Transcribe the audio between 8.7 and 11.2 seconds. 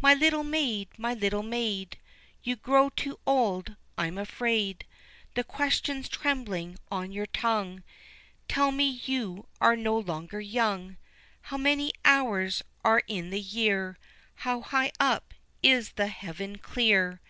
me you are no longer young,